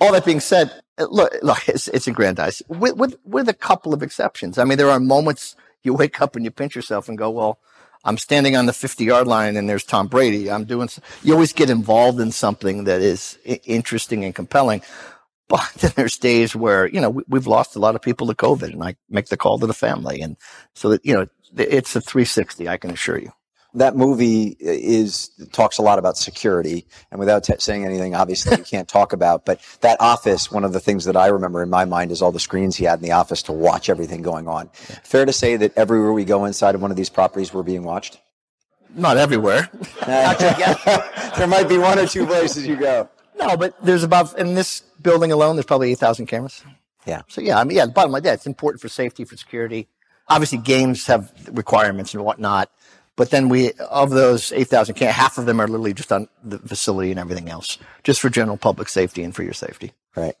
[0.00, 4.02] All that being said, look, look, it's, it's aggrandized with, with with a couple of
[4.02, 4.56] exceptions.
[4.56, 7.58] I mean, there are moments you wake up and you pinch yourself and go, well,
[8.04, 10.50] I'm standing on the 50 yard line and there's Tom Brady.
[10.50, 10.88] I'm doing,
[11.22, 14.82] you always get involved in something that is interesting and compelling.
[15.48, 18.34] But then there's days where, you know, we, have lost a lot of people to
[18.34, 20.20] COVID and I make the call to the family.
[20.20, 20.36] And
[20.74, 23.32] so that, you know, it's a 360, I can assure you
[23.76, 26.86] that movie is talks a lot about security.
[27.10, 30.72] And without t- saying anything obviously you can't talk about but that office one of
[30.72, 33.04] the things that i remember in my mind is all the screens he had in
[33.04, 34.70] the office to watch everything going on.
[34.88, 34.96] Yeah.
[35.04, 37.84] fair to say that everywhere we go inside of one of these properties we're being
[37.84, 38.18] watched?
[38.94, 39.68] Not everywhere.
[41.36, 43.10] There might be one or two places you go.
[43.38, 46.64] No but there's about in this building alone there's probably 8000 cameras.
[47.04, 47.22] Yeah.
[47.28, 49.88] So yeah i mean yeah the bottom line yeah it's important for safety for security.
[50.28, 52.70] Obviously games have requirements and whatnot
[53.16, 57.10] but then we, of those 8,000, half of them are literally just on the facility
[57.10, 59.92] and everything else, just for general public safety and for your safety.
[60.14, 60.34] Right.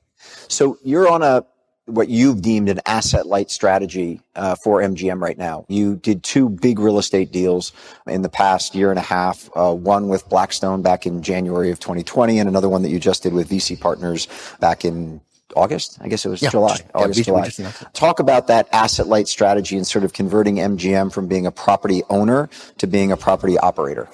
[0.48, 1.44] So you're on a,
[1.86, 5.64] what you've deemed an asset light strategy uh, for MGM right now.
[5.68, 7.72] You did two big real estate deals
[8.06, 9.48] in the past year and a half.
[9.54, 13.22] Uh, one with Blackstone back in January of 2020, and another one that you just
[13.22, 14.26] did with VICI Partners
[14.58, 15.20] back in
[15.56, 15.98] August.
[16.00, 16.76] I guess it was yeah, July.
[16.76, 17.72] Just, August, yeah, July.
[17.92, 22.02] Talk about that asset light strategy and sort of converting MGM from being a property
[22.10, 24.08] owner to being a property operator.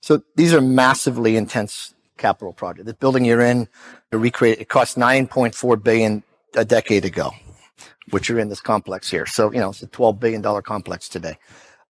[0.00, 2.86] So these are massively intense capital projects.
[2.86, 3.68] The building you're in
[4.10, 6.22] to recreate it cost 9.4 billion
[6.54, 7.32] a decade ago,
[8.10, 9.26] which you're in this complex here.
[9.26, 11.38] So you know it's a 12 billion dollar complex today.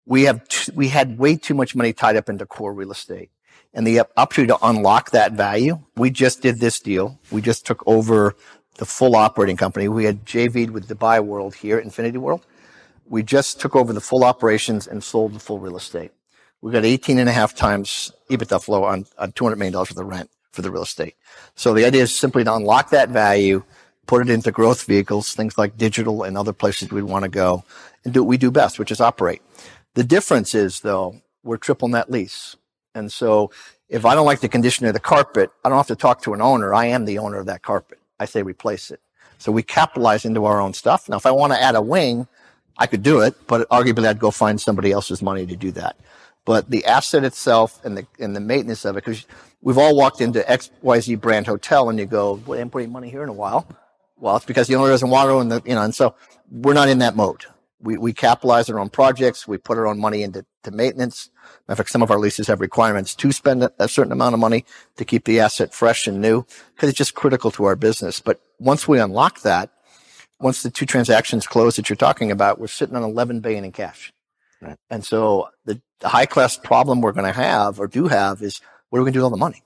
[0.06, 3.32] We have t- we had way too much money tied up into core real estate
[3.74, 5.80] and the opportunity to unlock that value.
[5.96, 7.20] We just did this deal.
[7.32, 8.36] We just took over
[8.82, 9.88] the full operating company.
[9.88, 12.44] We had JV'd with Dubai World here, Infinity World.
[13.06, 16.10] We just took over the full operations and sold the full real estate.
[16.62, 20.08] We got 18 and a half times EBITDA flow on, on $200 million worth of
[20.08, 21.14] rent for the real estate.
[21.54, 23.62] So the idea is simply to unlock that value,
[24.08, 27.64] put it into growth vehicles, things like digital and other places we'd want to go
[28.04, 29.44] and do what we do best, which is operate.
[29.94, 32.56] The difference is though, we're triple net lease.
[32.96, 33.52] And so
[33.90, 36.34] if I don't like the condition of the carpet, I don't have to talk to
[36.34, 36.74] an owner.
[36.74, 38.00] I am the owner of that carpet.
[38.22, 39.02] I say replace it.
[39.40, 41.10] So we capitalize into our own stuff.
[41.10, 42.28] Now, if I want to add a wing,
[42.78, 45.96] I could do it, but arguably I'd go find somebody else's money to do that.
[46.46, 49.26] But the asset itself and the and the maintenance of it, because
[49.62, 53.24] we've all walked into XYZ brand hotel and you go, well, I haven't money here
[53.24, 53.68] in a while.
[54.18, 56.16] Well, it's because the owner doesn't want to, and the, you know, and so
[56.52, 57.46] we're not in that mode.
[57.82, 59.48] We we capitalize our own projects.
[59.48, 61.30] We put our own money into to maintenance.
[61.68, 64.66] In fact, some of our leases have requirements to spend a, certain amount of money
[64.98, 68.20] to keep the asset fresh and new because it's just critical to our business.
[68.20, 69.72] But once we unlock that,
[70.40, 73.72] once the two transactions close that you're talking about, we're sitting on 11 billion in
[73.72, 74.14] cash.
[74.62, 74.78] Right.
[74.90, 78.62] And so the, the high class problem we're going to have or do have is
[78.90, 79.64] what are we going to do with all the money?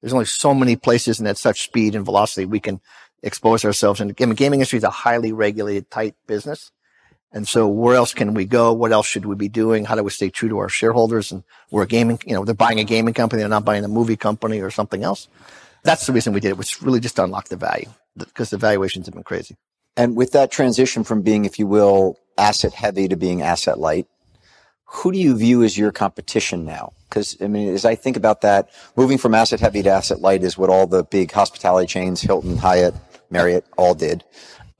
[0.00, 2.80] There's only so many places and at such speed and velocity we can
[3.22, 4.00] expose ourselves.
[4.00, 6.72] And gaming, gaming industry is a highly regulated, tight business.
[7.32, 8.72] And so where else can we go?
[8.72, 9.84] What else should we be doing?
[9.84, 11.32] How do we stay true to our shareholders?
[11.32, 13.40] And we're a gaming, you know, they're buying a gaming company.
[13.40, 15.28] They're not buying a movie company or something else.
[15.82, 18.58] That's the reason we did it, was really just to unlock the value because the
[18.58, 19.56] valuations have been crazy.
[19.96, 24.06] And with that transition from being, if you will, asset heavy to being asset light,
[24.84, 26.92] who do you view as your competition now?
[27.08, 30.42] Because I mean, as I think about that, moving from asset heavy to asset light
[30.42, 32.94] is what all the big hospitality chains, Hilton, Hyatt,
[33.30, 34.22] Marriott, all did.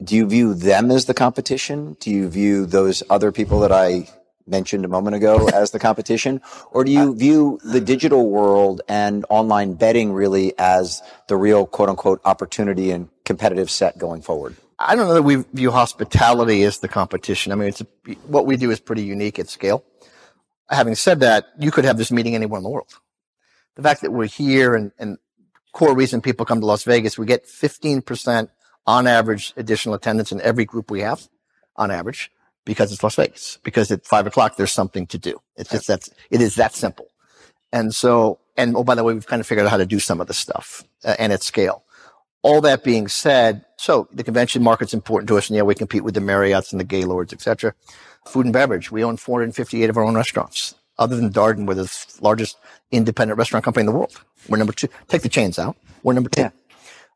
[0.03, 1.95] Do you view them as the competition?
[1.99, 4.09] Do you view those other people that I
[4.45, 6.41] mentioned a moment ago as the competition?
[6.71, 11.65] Or do you uh, view the digital world and online betting really as the real
[11.65, 14.55] quote unquote opportunity and competitive set going forward?
[14.79, 17.51] I don't know that we view hospitality as the competition.
[17.51, 17.87] I mean, it's a,
[18.27, 19.85] what we do is pretty unique at scale.
[20.69, 22.93] Having said that, you could have this meeting anywhere in the world.
[23.75, 25.17] The fact that we're here and, and
[25.71, 28.49] core reason people come to Las Vegas, we get 15%
[28.85, 31.27] on average additional attendance in every group we have
[31.75, 32.31] on average
[32.65, 33.59] because it's Las Vegas.
[33.63, 35.41] Because at five o'clock, there's something to do.
[35.55, 37.07] It's just that, it is that simple.
[37.71, 39.99] And so, and oh, by the way, we've kind of figured out how to do
[39.99, 41.83] some of the stuff uh, and at scale.
[42.43, 46.03] All that being said, so the convention market's important to us, and yeah, we compete
[46.03, 47.73] with the Marriotts and the Gaylords, etc.
[48.25, 50.75] Food and beverage, we own 458 of our own restaurants.
[50.99, 52.57] Other than Darden, we're the largest
[52.91, 54.21] independent restaurant company in the world.
[54.47, 54.89] We're number two.
[55.07, 55.75] Take the chains out.
[56.03, 56.51] We're number two.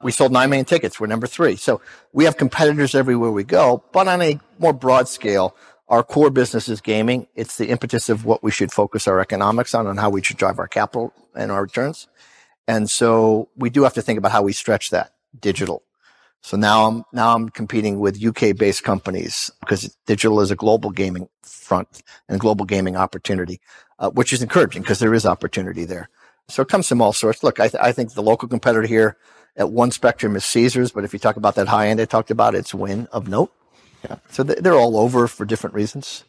[0.01, 0.99] We sold 9 million tickets.
[0.99, 1.55] We're number three.
[1.55, 1.81] So
[2.13, 5.55] we have competitors everywhere we go, but on a more broad scale,
[5.87, 7.27] our core business is gaming.
[7.35, 10.37] It's the impetus of what we should focus our economics on and how we should
[10.37, 12.07] drive our capital and our returns.
[12.67, 15.83] And so we do have to think about how we stretch that digital.
[16.41, 20.91] So now I'm, now I'm competing with UK based companies because digital is a global
[20.91, 23.59] gaming front and global gaming opportunity,
[23.97, 26.09] uh, which is encouraging because there is opportunity there.
[26.49, 27.43] So it comes from all sorts.
[27.43, 29.17] Look, I, th- I think the local competitor here
[29.57, 32.31] at one spectrum is Caesars, but if you talk about that high end I talked
[32.31, 33.51] about, it's Wynn of note.
[34.03, 34.17] Yeah.
[34.29, 36.23] So they're all over for different reasons.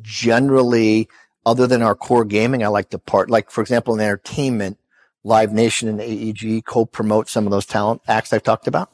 [0.00, 1.08] Generally,
[1.44, 4.78] other than our core gaming, I like to part, like for example, in entertainment,
[5.24, 8.92] Live Nation and AEG co-promote some of those talent acts I've talked about.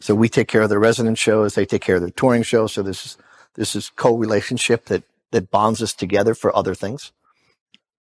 [0.00, 2.72] So we take care of their resident shows, they take care of their touring shows.
[2.72, 3.18] So this is
[3.54, 7.12] this is co-relationship that that bonds us together for other things.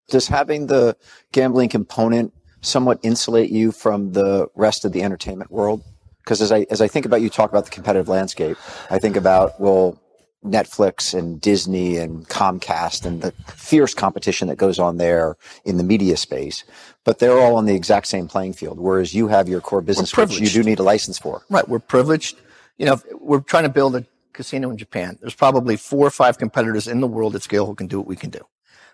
[0.10, 0.95] Does having the
[1.31, 2.34] gambling component
[2.65, 5.84] somewhat insulate you from the rest of the entertainment world?
[6.19, 8.58] Because as I as I think about you talk about the competitive landscape,
[8.89, 9.99] I think about well
[10.45, 15.84] Netflix and Disney and Comcast and the fierce competition that goes on there in the
[15.84, 16.63] media space.
[17.04, 20.15] But they're all on the exact same playing field, whereas you have your core business,
[20.15, 21.43] which you do need a license for.
[21.49, 21.67] Right.
[21.67, 22.38] We're privileged.
[22.78, 25.17] You know, we're trying to build a casino in Japan.
[25.21, 28.08] There's probably four or five competitors in the world at scale who can do what
[28.08, 28.41] we can do.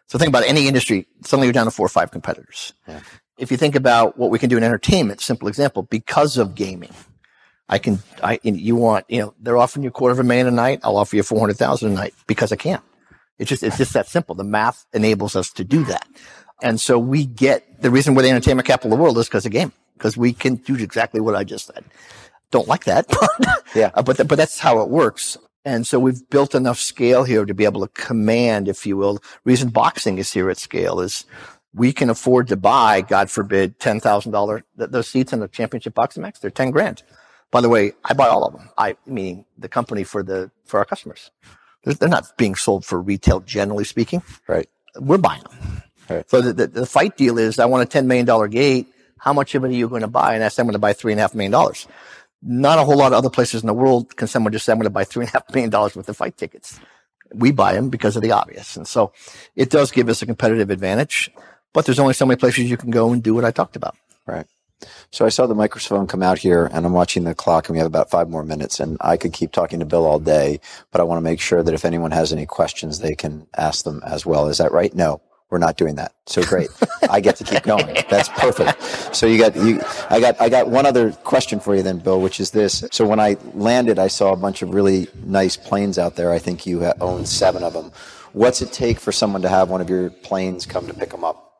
[0.07, 2.73] So think about any industry, suddenly you're down to four or five competitors.
[2.87, 2.99] Yeah
[3.41, 6.93] if you think about what we can do in entertainment, simple example, because of gaming,
[7.67, 10.45] I can, I, you want, you know, they're offering you a quarter of a million
[10.45, 10.81] a night.
[10.83, 12.79] I'll offer you 400,000 a night because I can.
[13.39, 14.35] It's just, it's just that simple.
[14.35, 16.07] The math enables us to do that.
[16.61, 19.47] And so we get the reason we're the entertainment capital of the world is because
[19.47, 21.83] of game, because we can do exactly what I just said.
[22.51, 23.07] Don't like that,
[23.39, 23.89] but, yeah.
[23.95, 25.35] Uh, but, th- but that's how it works.
[25.65, 29.19] And so we've built enough scale here to be able to command, if you will.
[29.45, 31.25] Reason boxing is here at scale is
[31.73, 36.39] we can afford to buy, God forbid, $10,000, those seats in the championship boxing match,
[36.41, 37.03] they're 10 grand.
[37.49, 38.69] By the way, I buy all of them.
[38.77, 41.31] I mean, the company for the, for our customers.
[41.83, 44.21] They're, they're not being sold for retail, generally speaking.
[44.47, 44.69] Right.
[44.95, 45.83] We're buying them.
[46.09, 46.29] Right.
[46.29, 48.87] So the, the, the fight deal is I want a $10 million gate.
[49.17, 50.35] How much of it are you going to buy?
[50.35, 51.87] And I said, I'm going to buy three and a half million dollars.
[52.41, 54.79] Not a whole lot of other places in the world can someone just say, I'm
[54.79, 56.79] going to buy three and a half million dollars worth of fight tickets.
[57.33, 58.75] We buy them because of the obvious.
[58.75, 59.13] And so
[59.55, 61.31] it does give us a competitive advantage.
[61.73, 63.95] But there's only so many places you can go and do what I talked about.
[64.25, 64.45] Right.
[65.11, 67.77] So I saw the microphone come out here and I'm watching the clock and we
[67.77, 70.59] have about five more minutes and I could keep talking to Bill all day,
[70.91, 73.83] but I want to make sure that if anyone has any questions, they can ask
[73.83, 74.47] them as well.
[74.47, 74.93] Is that right?
[74.93, 76.13] No, we're not doing that.
[76.25, 76.69] So great.
[77.09, 77.95] I get to keep going.
[78.09, 78.81] That's perfect.
[79.15, 82.19] So you got, you, I got, I got one other question for you then, Bill,
[82.19, 82.83] which is this.
[82.91, 86.31] So when I landed, I saw a bunch of really nice planes out there.
[86.31, 87.91] I think you own seven of them.
[88.33, 91.23] What's it take for someone to have one of your planes come to pick them
[91.25, 91.50] up?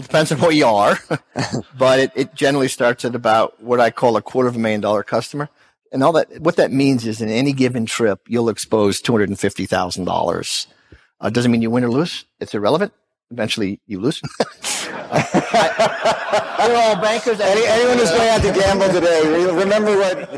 [0.00, 0.98] Well, depends on who you are,
[1.78, 4.80] but it, it generally starts at about what I call a quarter of a million
[4.80, 5.50] dollar customer.
[5.92, 10.66] And all that, what that means is in any given trip, you'll expose $250,000.
[11.20, 12.24] Uh, doesn't mean you win or lose.
[12.40, 12.94] It's irrelevant.
[13.30, 14.22] Eventually you lose.
[14.40, 15.26] I,
[16.66, 17.38] we're all bankers.
[17.38, 20.30] Any, anyone who's going out to gamble today, remember what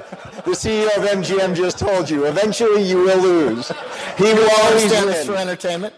[0.44, 2.24] the CEO of MGM just told you.
[2.24, 3.70] Eventually, you will lose.
[4.18, 5.24] He will always win.
[5.24, 5.94] for entertainment.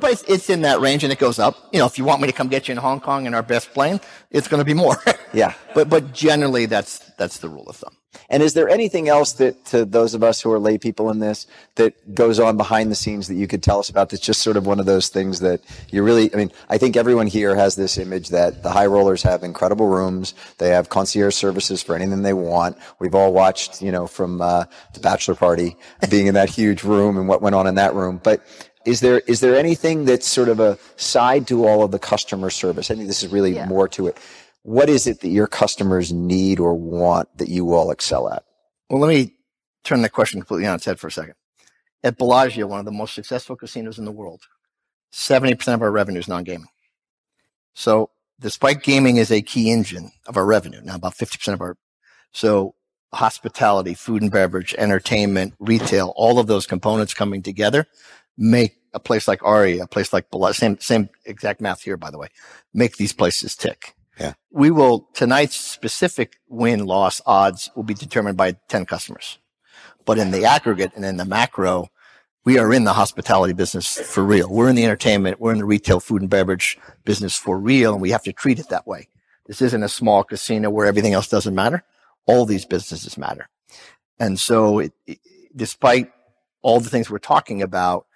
[0.00, 1.68] But it's, it's, in that range and it goes up.
[1.72, 3.42] You know, if you want me to come get you in Hong Kong in our
[3.42, 4.96] best plane, it's going to be more.
[5.32, 5.54] yeah.
[5.74, 7.98] But but generally, that's that's the rule of thumb.
[8.30, 11.18] And is there anything else that, to those of us who are lay people in
[11.18, 11.46] this,
[11.76, 14.56] that goes on behind the scenes that you could tell us about that's just sort
[14.56, 17.76] of one of those things that you really, I mean, I think everyone here has
[17.76, 20.34] this image that the high rollers have incredible rooms.
[20.58, 22.76] They have concierge services for anything they want.
[22.98, 25.76] We've all watched, you know, from, uh, the bachelor party,
[26.10, 28.20] being in that huge room and what went on in that room.
[28.22, 28.42] But
[28.88, 32.50] is there, is there anything that's sort of a side to all of the customer
[32.50, 32.90] service?
[32.90, 33.66] I think this is really yeah.
[33.66, 34.18] more to it
[34.68, 38.44] what is it that your customers need or want that you all excel at?
[38.90, 39.34] Well, let me
[39.82, 41.34] turn the question completely on its head for a second.
[42.04, 44.42] At Bellagio, one of the most successful casinos in the world,
[45.10, 46.68] 70% of our revenue is non-gaming.
[47.74, 48.10] So
[48.40, 51.78] despite gaming is a key engine of our revenue, now about 50% of our,
[52.32, 52.74] so
[53.14, 57.86] hospitality, food and beverage, entertainment, retail, all of those components coming together
[58.36, 62.10] make a place like Aria, a place like Bellagio, same, same exact math here, by
[62.10, 62.28] the way,
[62.72, 63.94] make these places tick.
[64.18, 64.34] Yeah.
[64.50, 69.38] We will, tonight's specific win loss odds will be determined by 10 customers.
[70.04, 71.90] But in the aggregate and in the macro,
[72.44, 74.48] we are in the hospitality business for real.
[74.48, 75.38] We're in the entertainment.
[75.38, 77.92] We're in the retail food and beverage business for real.
[77.92, 79.08] And we have to treat it that way.
[79.46, 81.84] This isn't a small casino where everything else doesn't matter.
[82.26, 83.48] All these businesses matter.
[84.18, 85.18] And so it, it,
[85.54, 86.10] despite
[86.62, 88.06] all the things we're talking about,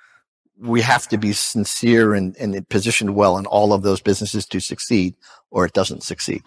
[0.62, 4.60] we have to be sincere and, and positioned well in all of those businesses to
[4.60, 5.14] succeed
[5.50, 6.42] or it doesn't succeed.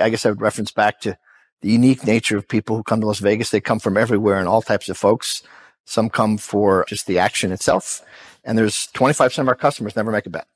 [0.00, 1.16] I guess I would reference back to
[1.60, 3.50] the unique nature of people who come to Las Vegas.
[3.50, 5.42] They come from everywhere and all types of folks.
[5.84, 8.02] Some come for just the action itself.
[8.44, 10.46] And there's 25% of our customers never make a bet.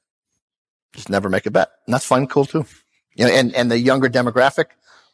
[0.93, 1.71] Just never make a bet.
[1.87, 2.67] And that's fun, cool too.
[3.15, 4.67] You know, and, and the younger demographic,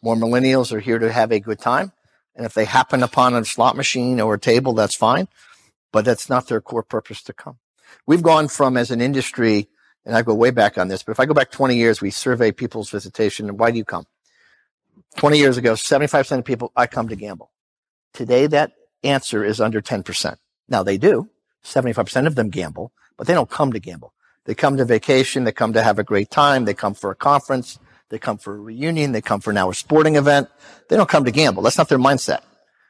[0.02, 1.92] more millennials are here to have a good time.
[2.34, 5.28] And if they happen upon a slot machine or a table, that's fine.
[5.92, 7.58] But that's not their core purpose to come.
[8.06, 9.68] We've gone from as an industry,
[10.04, 12.10] and I go way back on this, but if I go back 20 years, we
[12.10, 14.06] survey people's visitation and why do you come?
[15.16, 17.50] 20 years ago, 75% of people, I come to gamble.
[18.12, 18.72] Today, that
[19.02, 20.36] answer is under 10%.
[20.68, 21.28] Now they do.
[21.64, 24.14] 75% of them gamble, but they don't come to gamble.
[24.44, 25.44] They come to vacation.
[25.44, 26.64] They come to have a great time.
[26.64, 27.78] They come for a conference.
[28.08, 29.12] They come for a reunion.
[29.12, 30.48] They come for now a sporting event.
[30.88, 31.62] They don't come to gamble.
[31.62, 32.40] That's not their mindset.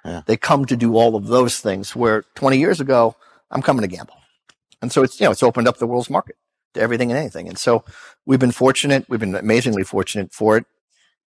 [0.04, 0.22] Yeah.
[0.24, 3.16] They come to do all of those things where 20 years ago,
[3.50, 4.14] I'm coming to gamble.
[4.82, 6.36] And so it's, you know, it's opened up the world's market
[6.74, 7.48] to everything and anything.
[7.48, 7.84] And so
[8.26, 9.06] we've been fortunate.
[9.08, 10.66] We've been amazingly fortunate for it.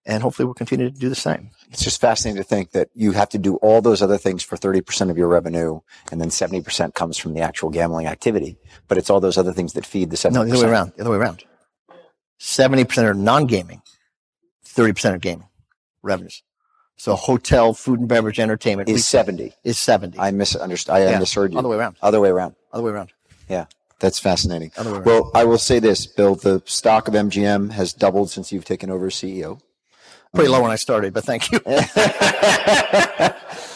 [0.07, 1.51] And hopefully we'll continue to do the same.
[1.71, 4.57] It's just fascinating to think that you have to do all those other things for
[4.57, 5.81] 30% of your revenue
[6.11, 8.57] and then 70% comes from the actual gambling activity.
[8.89, 10.33] But it's all those other things that feed the 70%.
[10.33, 10.93] No, the other way around.
[10.97, 11.45] The other way around.
[12.41, 13.83] 70% are non-gaming,
[14.65, 15.49] 30% are gaming
[16.03, 16.43] revenues.
[16.97, 19.53] So hotel, food and beverage, entertainment is 70.
[19.65, 20.19] Is 70.
[20.19, 20.95] I misunderstood.
[20.95, 21.19] I yeah.
[21.19, 21.59] misheard you.
[21.59, 21.97] Other way around.
[22.03, 22.55] Other way around.
[22.73, 23.13] Other way around.
[23.51, 23.67] Yeah.
[24.01, 24.73] That's fascinating.
[24.79, 28.89] Well, I will say this, Bill, the stock of MGM has doubled since you've taken
[28.91, 29.61] over as CEO.
[30.35, 31.61] Pretty um, low when I started, but thank you.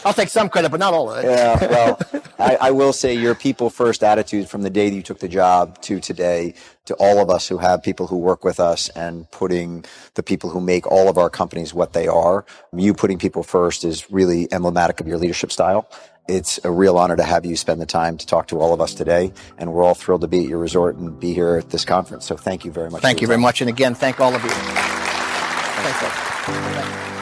[0.04, 1.28] I'll take some credit, but not all of it.
[1.28, 1.98] Yeah, well,
[2.38, 5.28] I, I, will say your people first attitude from the day that you took the
[5.28, 6.54] job to today,
[6.84, 10.50] to all of us who have people who work with us and putting the people
[10.50, 12.44] who make all of our companies what they are,
[12.74, 15.88] you putting people first is really emblematic of your leadership style.
[16.26, 18.80] It's a real honor to have you spend the time to talk to all of
[18.80, 19.32] us today.
[19.58, 22.24] And we're all thrilled to be at your resort and be here at this conference.
[22.24, 23.02] So thank you very much.
[23.02, 23.60] Thank you very much.
[23.60, 24.50] And again, thank all of you.
[25.84, 27.13] Thanks.